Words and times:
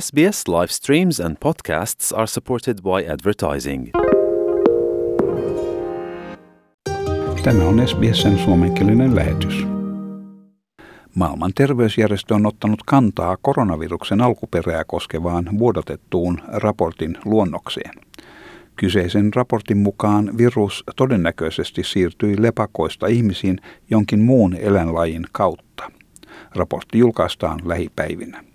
SBS 0.00 0.48
live 0.48 0.72
streams 0.72 1.20
and 1.20 1.36
podcasts 1.40 2.12
are 2.12 2.26
supported 2.26 2.82
by 2.82 3.12
advertising. 3.12 3.90
Tämä 7.42 7.64
on 7.64 7.88
SBSn 7.88 8.38
suomenkielinen 8.38 9.16
lähetys. 9.16 9.66
Maailman 11.14 11.52
terveysjärjestö 11.54 12.34
on 12.34 12.46
ottanut 12.46 12.82
kantaa 12.86 13.36
koronaviruksen 13.42 14.20
alkuperää 14.20 14.84
koskevaan 14.84 15.58
vuodatettuun 15.58 16.40
raportin 16.46 17.18
luonnokseen. 17.24 17.94
Kyseisen 18.76 19.34
raportin 19.34 19.78
mukaan 19.78 20.38
virus 20.38 20.84
todennäköisesti 20.96 21.82
siirtyi 21.84 22.42
lepakoista 22.42 23.06
ihmisiin 23.06 23.58
jonkin 23.90 24.20
muun 24.20 24.54
eläinlajin 24.54 25.26
kautta. 25.32 25.90
Raportti 26.54 26.98
julkaistaan 26.98 27.60
lähipäivinä. 27.64 28.53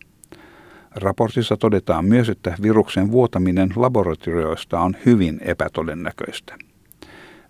Raportissa 0.95 1.57
todetaan 1.57 2.05
myös, 2.05 2.29
että 2.29 2.55
viruksen 2.61 3.11
vuotaminen 3.11 3.69
laboratorioista 3.75 4.79
on 4.79 4.95
hyvin 5.05 5.39
epätodennäköistä. 5.41 6.55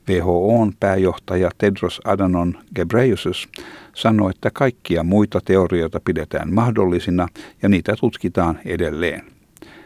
WHOn 0.09 0.73
pääjohtaja 0.79 1.49
Tedros 1.57 2.01
Adhanom 2.03 2.53
Ghebreyesus 2.75 3.49
sanoi, 3.95 4.29
että 4.29 4.49
kaikkia 4.53 5.03
muita 5.03 5.41
teorioita 5.45 5.99
pidetään 6.05 6.53
mahdollisina 6.53 7.27
ja 7.61 7.69
niitä 7.69 7.95
tutkitaan 7.99 8.59
edelleen. 8.65 9.21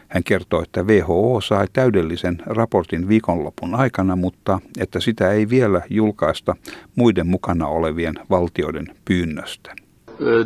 Hän 0.08 0.24
kertoi, 0.24 0.62
että 0.62 0.82
WHO 0.82 1.40
sai 1.40 1.66
täydellisen 1.72 2.42
raportin 2.46 3.08
viikonlopun 3.08 3.74
aikana, 3.74 4.16
mutta 4.16 4.60
että 4.78 5.00
sitä 5.00 5.30
ei 5.30 5.48
vielä 5.48 5.82
julkaista 5.90 6.56
muiden 6.96 7.26
mukana 7.26 7.66
olevien 7.66 8.14
valtioiden 8.30 8.86
pyynnöstä. 9.04 9.74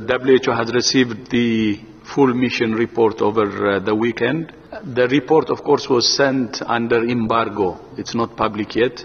WHO 0.09 0.55
has 0.55 0.72
received 0.72 1.16
the 1.28 1.78
full 2.15 2.33
mission 2.35 2.75
report 2.75 3.21
over 3.21 3.77
uh, 3.77 3.79
the 3.80 3.95
weekend. 3.95 4.53
The 4.95 5.09
report, 5.09 5.51
of 5.51 5.62
course, 5.62 5.89
was 5.89 6.17
sent 6.17 6.62
under 6.62 7.05
embargo. 7.09 7.81
It's 7.97 8.15
not 8.15 8.37
public 8.37 8.75
yet. 8.75 9.05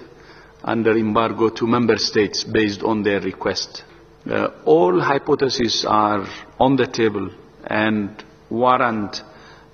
Under 0.64 0.98
embargo 0.98 1.50
to 1.50 1.68
member 1.68 1.98
states 1.98 2.44
based 2.44 2.84
on 2.84 3.04
their 3.04 3.20
request. 3.20 3.84
Uh, 4.30 4.48
all 4.66 5.02
hypotheses 5.02 5.86
are 5.86 6.26
on 6.60 6.78
the 6.78 6.88
table 6.88 7.30
and 7.68 8.23
warrant 8.50 9.22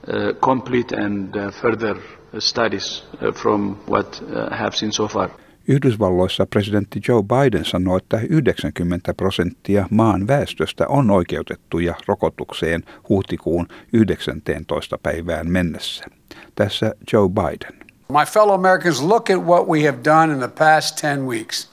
uh, 0.07 0.33
complete 0.41 0.91
and 0.91 1.35
uh, 1.37 1.51
further 1.51 2.01
studies 2.39 3.03
uh, 3.21 3.31
from 3.31 3.75
what 3.85 4.21
uh, 4.21 4.49
have 4.55 4.75
seen 4.75 4.91
so 4.91 5.07
far. 5.07 5.31
Yhdysvalloissa 5.69 6.45
presidentti 6.45 7.01
Joe 7.07 7.23
Biden 7.23 7.65
sanoi, 7.65 7.97
että 7.97 8.19
90 8.29 9.13
prosenttia 9.13 9.87
maan 9.89 10.27
väestöstä 10.27 10.87
on 10.87 11.11
oikeutettuja 11.11 11.95
rokotukseen 12.07 12.83
huhtikuun 13.09 13.67
19. 13.93 14.97
päivään 14.97 15.51
mennessä. 15.51 16.05
Tässä 16.55 16.93
Joe 17.13 17.29
Biden. 17.29 17.79
My 18.09 18.25
fellow 18.25 18.55
Americans, 18.55 19.01
look 19.01 19.29
at 19.29 19.45
what 19.45 19.67
we 19.67 19.85
have 19.85 19.97
done 20.05 20.33
in 20.33 20.39
the 20.39 20.47
past 20.47 21.01
10 21.01 21.27
weeks. 21.27 21.69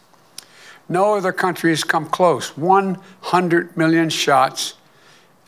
No 0.89 1.13
other 1.13 1.33
country 1.33 1.71
has 1.71 1.85
come 1.85 2.07
close. 2.17 2.53
100 2.57 3.69
million 3.77 4.11
shots 4.11 4.79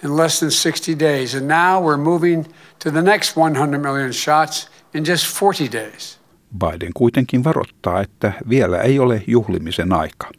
in 0.04 0.16
less 0.16 0.40
than 0.40 0.50
60 0.50 0.94
days. 0.98 1.34
And 1.34 1.48
now 1.48 1.84
we're 1.86 2.02
moving 2.02 2.46
to 2.78 2.90
the 2.90 3.02
next 3.02 3.36
100 3.36 3.82
million 3.82 4.12
shots 4.12 4.68
in 4.94 5.04
just 5.04 5.26
40 5.26 5.68
days. 5.68 6.17
Biden 6.58 6.92
kuitenkin 6.94 7.44
varoittaa, 7.44 8.00
että 8.00 8.32
vielä 8.48 8.78
ei 8.78 8.98
ole 8.98 9.22
juhlimisen 9.26 9.92
aika. 9.92 10.30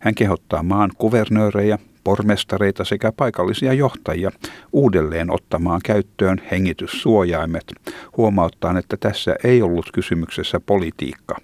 Hän 0.00 0.14
kehottaa 0.14 0.62
maan 0.62 0.90
kuvernöörejä, 0.98 1.78
pormestareita 2.04 2.84
sekä 2.84 3.12
paikallisia 3.12 3.72
johtajia 3.72 4.30
uudelleen 4.72 5.30
ottamaan 5.30 5.80
käyttöön 5.84 6.42
hengityssuojaimet, 6.50 7.72
huomauttaan, 8.16 8.76
että 8.76 8.96
tässä 8.96 9.36
ei 9.44 9.62
ollut 9.62 9.92
kysymyksessä 9.92 10.60
politiikka. 10.60 11.36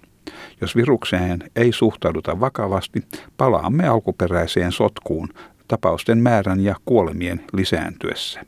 Jos 0.61 0.75
virukseen 0.75 1.51
ei 1.55 1.71
suhtauduta 1.71 2.39
vakavasti, 2.39 3.03
palaamme 3.37 3.87
alkuperäiseen 3.87 4.71
sotkuun 4.71 5.29
tapausten 5.67 6.17
määrän 6.17 6.59
ja 6.59 6.75
kuolemien 6.85 7.45
lisääntyessä. 7.53 8.45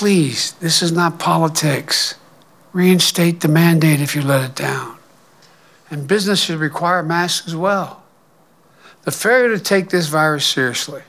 Please, 0.00 0.56
this 0.60 0.82
is 0.82 0.94
not 0.94 1.14
politics. 1.24 2.19
Reinstate 2.72 3.40
the 3.40 3.48
mandate 3.48 4.00
if 4.00 4.14
you 4.16 4.22
let 4.22 4.50
it 4.50 4.62
down. 4.62 4.96
And 5.90 6.06
business 6.06 6.40
should 6.40 6.60
require 6.60 7.02
masks 7.02 7.48
as 7.48 7.54
well. 7.54 8.02
The 9.04 9.10
failure 9.10 9.58
to 9.58 9.64
take 9.64 9.88
this 9.88 10.12
virus 10.12 10.52
seriously, 10.52 11.02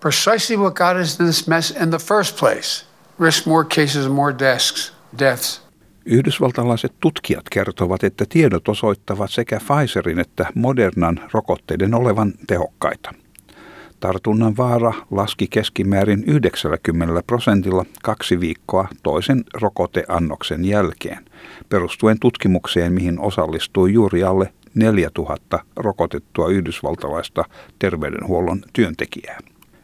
precisely 0.00 0.56
what 0.56 0.74
got 0.74 0.96
us 0.96 1.18
in 1.20 1.26
this 1.26 1.48
mess 1.48 1.70
in 1.70 1.90
the 1.90 1.98
first 1.98 2.36
place, 2.36 2.84
risk 3.18 3.46
more 3.46 3.64
cases 3.64 4.06
and 4.06 4.14
more 4.14 4.32
deaths. 4.32 4.92
deaths. 5.18 5.60
Yhdysvaltalaiset 6.04 6.92
tutkijat 7.00 7.48
kertovat, 7.50 8.04
että 8.04 8.24
tiedot 8.28 8.68
osoittavat 8.68 9.30
sekä 9.30 9.60
Pfizerin 9.60 10.18
että 10.18 10.46
Modernan 10.54 11.20
rokotteiden 11.32 11.94
olevan 11.94 12.32
tehokkaita. 12.46 13.14
Tartunnan 14.00 14.56
vaara 14.56 14.92
laski 15.10 15.46
keskimäärin 15.50 16.24
90 16.26 17.22
prosentilla 17.26 17.84
kaksi 18.02 18.40
viikkoa 18.40 18.88
toisen 19.02 19.44
rokoteannoksen 19.54 20.64
jälkeen, 20.64 21.24
perustuen 21.68 22.18
tutkimukseen, 22.20 22.92
mihin 22.92 23.20
osallistui 23.20 23.92
juuri 23.92 24.24
alle 24.24 24.52
4000 24.74 25.60
rokotettua 25.76 26.48
yhdysvaltalaista 26.48 27.44
terveydenhuollon 27.78 28.62
työntekijää. 28.72 29.38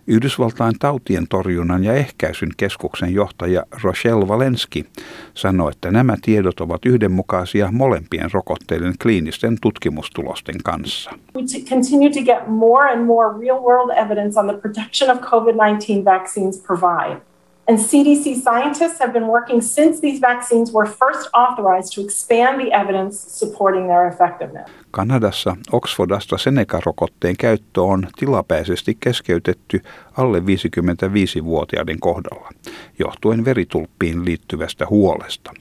Yhdysvaltain 0.06 0.74
tautien 0.78 1.28
torjunnan 1.28 1.84
ja 1.84 1.94
ehkäisyn 1.94 2.50
keskuksen 2.56 3.14
johtaja 3.14 3.62
Rochelle 3.82 4.28
Valenski 4.28 4.86
sanoi, 5.34 5.70
että 5.70 5.90
nämä 5.90 6.16
tiedot 6.22 6.60
ovat 6.60 6.86
yhdenmukaisia 6.86 7.68
molempien 7.72 8.30
rokotteiden 8.32 8.94
kliinisten 9.02 9.58
tutkimustulosten 9.60 10.54
kanssa. 10.64 11.10
We 11.34 11.42
continue 11.68 12.10
to 12.10 12.22
get 12.24 12.48
more 12.48 12.92
and 12.92 13.04
more 13.04 13.40
real 13.40 13.62
world 13.62 13.90
evidence 14.04 14.40
on 14.40 14.46
the 14.46 14.56
protection 14.56 15.10
of 15.10 15.18
COVID-19 15.22 16.04
vaccines 16.04 16.62
provide. 16.66 17.20
And 17.68 17.78
CDC 17.78 18.42
scientists 18.42 19.00
have 19.00 19.12
been 19.12 19.26
working 19.26 19.62
since 19.62 20.00
these 20.00 20.20
vaccines 20.20 20.72
were 20.72 20.86
first 20.86 21.30
authorized 21.32 21.94
to 21.94 22.00
expand 22.00 22.60
the 22.60 22.72
evidence 22.72 23.16
supporting 23.38 23.86
their 23.86 24.08
effectiveness. 24.08 24.70
Kanadassa 24.90 25.56
Oxford 25.72 26.10
AstraZeneca-rokotteen 26.10 27.36
käyttö 27.38 27.82
on 27.82 28.08
tilapäisesti 28.18 28.96
keskeytetty 29.00 29.80
alle 30.16 30.38
55-vuotiaiden 30.38 32.00
kohdalla, 32.00 32.50
johtuen 32.98 33.44
veritulppiin 33.44 34.24
liittyvästä 34.24 34.86
huolesta. 34.90 35.52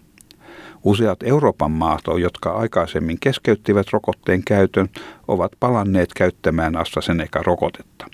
Useat 0.84 1.24
Euroopan 1.24 1.72
maat, 1.72 2.02
jotka 2.22 2.52
aikaisemmin 2.52 3.18
keskeyttivät 3.20 3.88
rokotteen 3.94 4.44
käytön, 4.44 4.90
ovat 5.28 5.52
palanneet 5.60 6.14
käyttämään 6.14 6.76
AstraZeneca-rokotetta. 6.76 8.06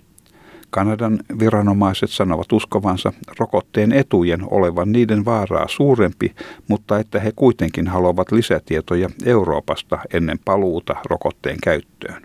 Kanadan 0.72 1.20
viranomaiset 1.40 2.10
sanovat 2.10 2.54
uskovansa 2.54 3.14
rokotteen 3.40 3.92
etujen 3.92 4.40
olevan 4.50 4.92
niiden 4.92 5.26
vaaraa 5.26 5.68
suurempi, 5.68 6.36
mutta 6.68 7.00
että 7.00 7.20
he 7.20 7.32
kuitenkin 7.36 7.88
haluavat 7.88 8.32
lisätietoja 8.32 9.10
Euroopasta 9.26 10.00
ennen 10.14 10.40
paluuta 10.46 10.96
rokotteen 11.10 11.58
käyttöön. 11.64 12.22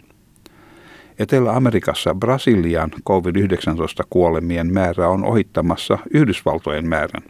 Etelä-Amerikassa 1.19 2.15
Brasilian 2.15 2.91
COVID-19-kuolemien 3.09 4.73
määrä 4.73 5.09
on 5.09 5.25
ohittamassa 5.25 5.99
Yhdysvaltojen 6.15 6.89
määrän. 6.89 7.23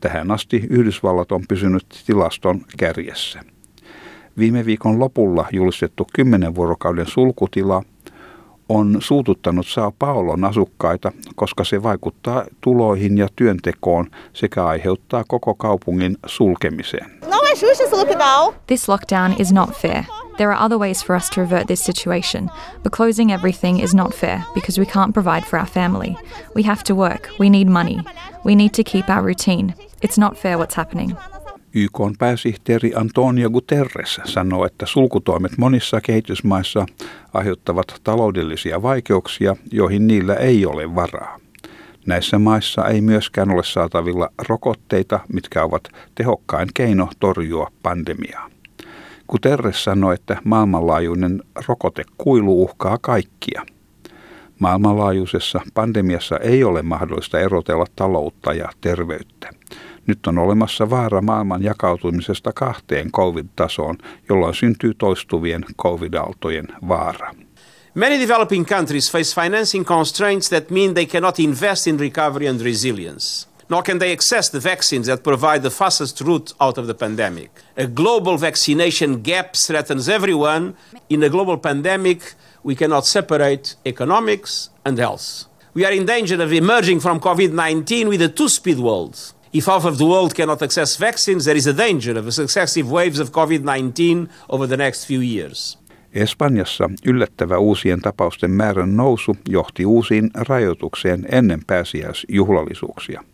Tähän 0.00 0.30
asti 0.30 0.66
Yhdysvallat 0.70 1.32
on 1.32 1.44
pysynyt 1.48 1.86
tilaston 2.06 2.60
kärjessä. 2.78 3.40
Viime 4.38 4.66
viikon 4.66 5.00
lopulla 5.00 5.46
julistettu 5.52 6.06
10 6.12 6.54
vuorokauden 6.54 7.06
sulkutila 7.06 7.82
on 8.70 8.96
suututtanut 8.98 9.66
Sao 9.66 9.92
Paulon 9.98 10.44
asukkaita, 10.44 11.12
koska 11.34 11.64
se 11.64 11.82
vaikuttaa 11.82 12.44
tuloihin 12.60 13.18
ja 13.18 13.28
työntekoon 13.36 14.10
sekä 14.32 14.66
aiheuttaa 14.66 15.24
koko 15.28 15.54
kaupungin 15.54 16.16
sulkemiseen. 16.26 17.10
This 18.66 18.88
lockdown 18.88 19.34
is 19.38 19.52
not 19.52 19.70
fair. 19.70 20.04
There 20.36 20.52
are 20.52 20.64
other 20.64 20.78
ways 20.78 21.04
for 21.04 21.16
us 21.16 21.30
to 21.30 21.40
revert 21.40 21.66
this 21.66 21.84
situation, 21.84 22.50
but 22.82 22.92
closing 22.96 23.32
everything 23.32 23.82
is 23.82 23.94
not 23.94 24.14
fair 24.14 24.40
because 24.54 24.80
we 24.80 24.86
can't 24.86 25.12
provide 25.12 25.44
for 25.46 25.58
our 25.58 25.68
family. 25.68 26.16
We 26.56 26.62
have 26.62 26.82
to 26.84 26.94
work. 26.94 27.28
We 27.38 27.50
need 27.50 27.68
money. 27.68 27.98
We 28.44 28.54
need 28.54 28.72
to 28.74 28.82
keep 28.82 29.10
our 29.10 29.26
routine. 29.26 29.74
It's 30.02 30.18
not 30.18 30.38
fair 30.38 30.56
what's 30.56 30.76
happening. 30.76 31.16
YK 31.74 32.00
pääsihteeri 32.18 32.92
Antonio 32.94 33.50
Guterres 33.50 34.20
sanoo, 34.24 34.66
että 34.66 34.86
sulkutoimet 34.86 35.52
monissa 35.58 36.00
kehitysmaissa 36.00 36.86
aiheuttavat 37.34 38.00
taloudellisia 38.04 38.82
vaikeuksia, 38.82 39.56
joihin 39.72 40.06
niillä 40.06 40.34
ei 40.34 40.66
ole 40.66 40.94
varaa. 40.94 41.38
Näissä 42.06 42.38
maissa 42.38 42.86
ei 42.86 43.00
myöskään 43.00 43.50
ole 43.50 43.64
saatavilla 43.64 44.28
rokotteita, 44.48 45.20
mitkä 45.32 45.64
ovat 45.64 45.88
tehokkain 46.14 46.68
keino 46.74 47.08
torjua 47.20 47.70
pandemiaa. 47.82 48.50
Guterres 49.28 49.84
sanoi, 49.84 50.14
että 50.14 50.36
maailmanlaajuinen 50.44 51.42
rokotekuilu 51.68 52.62
uhkaa 52.62 52.98
kaikkia. 52.98 53.66
Maailmanlaajuisessa 54.58 55.60
pandemiassa 55.74 56.36
ei 56.36 56.64
ole 56.64 56.82
mahdollista 56.82 57.40
erotella 57.40 57.86
taloutta 57.96 58.52
ja 58.52 58.68
terveyttä. 58.80 59.59
Nyt 60.10 60.26
on 60.26 60.38
olemassa 60.38 60.90
vaara 60.90 61.20
maailman 61.20 61.62
jakautumisesta 61.62 62.52
kahteen 62.52 63.10
covid-tasoon, 63.12 63.98
jolloin 64.28 64.54
syntyy 64.54 64.94
toistuvien 64.98 65.64
covid-aaltojen 65.82 66.66
vaara. 66.88 67.34
Many 67.94 68.20
developing 68.20 68.66
countries 68.66 69.12
face 69.12 69.34
financing 69.34 69.86
constraints 69.86 70.50
that 70.50 70.70
mean 70.70 70.94
they 70.94 71.06
cannot 71.06 71.38
invest 71.38 71.86
in 71.86 72.00
recovery 72.00 72.48
and 72.48 72.60
resilience, 72.60 73.48
nor 73.68 73.82
can 73.82 73.98
they 73.98 74.12
access 74.12 74.50
the 74.50 74.64
vaccines 74.64 75.06
that 75.06 75.22
provide 75.22 75.62
the 75.62 75.70
fastest 75.70 76.20
route 76.20 76.54
out 76.60 76.78
of 76.78 76.86
the 76.86 76.94
pandemic. 76.94 77.50
A 77.76 77.86
global 77.86 78.36
vaccination 78.36 79.22
gap 79.22 79.54
threatens 79.66 80.08
everyone. 80.08 80.74
In 81.08 81.22
a 81.22 81.28
global 81.28 81.56
pandemic, 81.56 82.34
we 82.62 82.74
cannot 82.74 83.06
separate 83.06 83.76
economics 83.84 84.70
and 84.84 84.98
health. 84.98 85.44
We 85.74 85.86
are 85.86 85.96
in 85.96 86.06
danger 86.06 86.42
of 86.42 86.52
emerging 86.52 87.00
from 87.00 87.20
COVID 87.20 87.52
19 87.52 88.08
with 88.08 88.22
a 88.22 88.28
two 88.28 88.48
speed 88.48 88.78
world. 88.78 89.34
If 89.52 89.66
half 89.66 89.84
of 89.84 89.96
the 89.96 90.04
world 90.04 90.32
cannot 90.34 90.62
access 90.62 91.00
vaccines, 91.00 91.44
there 91.44 91.58
is 91.58 91.66
a 91.66 91.76
danger 91.76 92.18
of 92.18 92.30
successive 92.30 92.88
waves 92.88 93.20
of 93.20 93.30
COVID 93.30 93.64
19 93.64 94.28
over 94.48 94.68
the 94.68 94.76
next 94.76 95.06
few 95.06 95.22
years. 95.22 95.78
Espanjassa 96.12 96.90
yllättävä 97.04 97.58
uusien 97.58 98.00
tapausten 98.00 98.50
määrän 98.50 98.96
nousu 98.96 99.36
johti 99.48 99.86
uusiin 99.86 100.30
rajoitukseen 100.34 101.26
ennen 101.32 101.60
pääsiäisjuhlallisuuksia. 101.66 103.24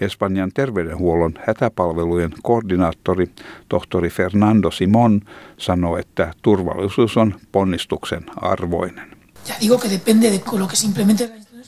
Espanjan 0.00 0.50
terveydenhuollon 0.54 1.34
hätäpalvelujen 1.46 2.32
koordinaattori 2.42 3.26
tohtori 3.68 4.10
Fernando 4.10 4.70
Simon 4.70 5.20
sanoi, 5.58 6.00
että 6.00 6.32
turvallisuus 6.42 7.16
on 7.16 7.34
ponnistuksen 7.52 8.24
arvoinen. 8.36 9.16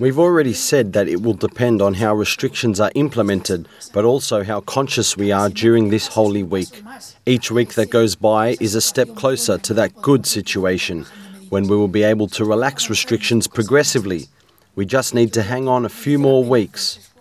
We've 0.01 0.19
already 0.19 0.53
said 0.55 0.93
that 0.93 1.09
it 1.09 1.23
will 1.23 1.35
depend 1.35 1.81
on 1.81 1.95
how 1.95 2.15
restrictions 2.15 2.81
are 2.81 2.91
implemented, 2.95 3.69
but 3.93 4.05
also 4.05 4.43
how 4.43 4.61
conscious 4.61 5.17
we 5.17 5.31
are 5.33 5.49
during 5.49 5.91
this 5.91 6.09
holy 6.09 6.43
week. 6.43 6.83
Each 7.27 7.51
week 7.51 7.75
that 7.75 7.91
goes 7.91 8.17
by 8.17 8.57
is 8.61 8.75
a 8.75 8.81
step 8.81 9.09
closer 9.15 9.59
to 9.59 9.75
that 9.75 9.93
good 10.03 10.27
situation 10.27 11.07
when 11.51 11.69
we 11.69 11.77
will 11.77 11.89
be 11.89 12.03
able 12.03 12.27
to 12.29 12.45
relax 12.45 12.91
restrictions 12.91 13.49
progressively. 13.49 14.27
We 14.75 14.85
just 14.87 15.15
need 15.15 15.33
to 15.33 15.43
hang 15.43 15.69
on 15.69 15.85
a 15.85 15.89
few 15.89 16.19
more 16.19 16.45
weeks. 16.45 17.13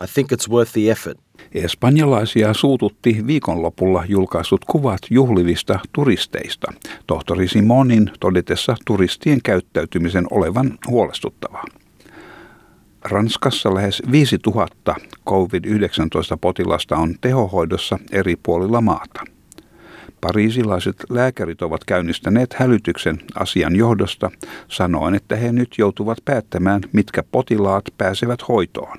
I 0.00 0.06
think 0.06 0.32
it's 0.32 0.48
worth 0.48 0.72
the 0.72 0.90
effort. 0.90 1.18
Espanjalaisia 1.54 2.54
suututti 2.54 3.26
viikonlopulla 3.26 4.04
julkaisut 4.08 4.64
kuvat 4.64 5.00
juhlivista 5.10 5.80
turisteista, 5.92 6.72
tohtori 7.06 7.48
Simonin 7.48 8.10
todetessa 8.20 8.76
turistien 8.84 9.42
käyttäytymisen 9.42 10.26
olevan 10.30 10.78
huolestuttavaa. 10.88 11.64
Ranskassa 13.10 13.74
lähes 13.74 14.02
5000 14.10 14.94
COVID-19-potilasta 15.28 16.96
on 16.96 17.14
tehohoidossa 17.20 17.98
eri 18.12 18.36
puolilla 18.42 18.80
maata. 18.80 19.24
Pariisilaiset 20.20 20.96
lääkärit 21.10 21.62
ovat 21.62 21.84
käynnistäneet 21.84 22.54
hälytyksen 22.54 23.18
asian 23.34 23.76
johdosta 23.76 24.30
sanoen, 24.68 25.14
että 25.14 25.36
he 25.36 25.52
nyt 25.52 25.74
joutuvat 25.78 26.18
päättämään, 26.24 26.80
mitkä 26.92 27.22
potilaat 27.22 27.84
pääsevät 27.98 28.48
hoitoon. 28.48 28.98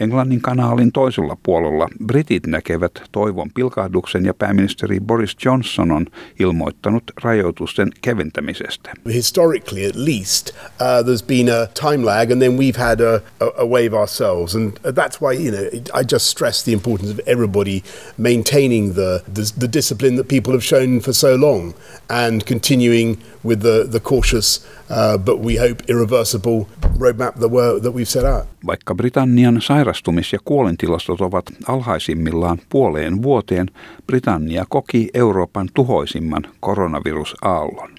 Englannin 0.00 0.40
kanaalin 0.40 0.92
toisella 0.92 1.36
puolella 1.42 1.88
britit 2.06 2.46
näkevät 2.46 2.92
toivon 3.12 3.50
pilkahduksen 3.54 4.24
ja 4.24 4.34
pääministeri 4.34 5.00
Boris 5.00 5.36
Johnson 5.44 5.90
on 5.90 6.06
ilmoittanut 6.38 7.02
rajoitusten 7.22 7.90
keventämisestä. 8.00 8.90
Historically 9.12 9.86
at 9.86 9.96
least 9.96 10.50
uh, 10.50 11.06
there's 11.06 11.26
been 11.26 11.48
a 11.48 11.66
time 11.66 12.04
lag 12.04 12.30
and 12.30 12.42
then 12.42 12.52
we've 12.52 12.78
had 12.78 13.00
a, 13.00 13.20
a, 13.40 13.66
wave 13.66 13.96
ourselves 13.96 14.54
and 14.54 14.72
that's 14.72 15.20
why 15.20 15.44
you 15.44 15.50
know 15.50 16.00
I 16.00 16.04
just 16.14 16.26
stress 16.26 16.64
the 16.64 16.72
importance 16.72 17.12
of 17.12 17.20
everybody 17.26 17.82
maintaining 18.18 18.94
the, 18.94 19.22
the, 19.34 19.52
the 19.60 19.68
discipline 19.68 20.16
that 20.16 20.28
people 20.28 20.52
have 20.52 20.64
shown 20.64 21.00
for 21.00 21.12
so 21.12 21.36
long 21.36 21.74
and 22.08 22.46
continuing 22.46 23.16
with 23.42 23.62
the, 23.62 23.86
the 23.90 24.00
cautious 24.00 24.60
uh, 24.90 25.18
but 25.18 25.36
we 25.36 25.56
hope 25.56 25.82
irreversible 25.88 26.66
roadmap 27.00 27.34
that, 27.34 27.50
we're, 27.50 27.80
that 27.80 27.94
we've 27.94 28.04
set 28.04 28.24
out. 28.24 28.44
Vaikka 28.66 28.94
Britannian 28.94 29.56
sairastumis- 29.56 30.32
ja 30.32 30.38
kuolintilastot 30.44 31.20
ovat 31.20 31.44
alhaisimmillaan 31.68 32.58
puoleen 32.68 33.22
vuoteen, 33.22 33.66
Britannia 34.06 34.64
koki 34.68 35.08
Euroopan 35.14 35.68
tuhoisimman 35.74 36.42
koronavirusaallon. 36.60 37.90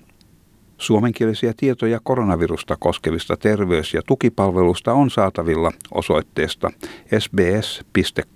Suomenkielisiä 0.78 1.54
tietoja 1.58 2.00
koronavirusta 2.04 2.78
koskevista 2.80 3.38
terveys- 3.38 3.94
ja 3.94 4.02
tukipalvelusta 4.08 4.94
on 4.94 5.10
saatavilla 5.10 5.72
osoitteesta 5.92 6.72
sbs.com.au 7.20 8.30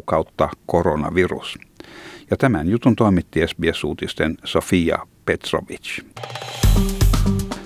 kautta 0.00 0.48
koronavirus. 0.66 1.58
Ja 2.30 2.36
tämän 2.36 2.68
jutun 2.68 2.96
toimitti 2.96 3.40
SBS-uutisten 3.46 4.36
Sofia 4.44 4.98
Petrovic. 5.24 6.00